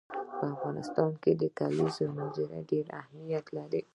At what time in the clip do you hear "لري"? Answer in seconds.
3.57-3.81